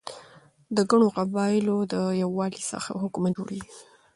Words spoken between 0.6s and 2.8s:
د ګڼو قبایلو د یووالي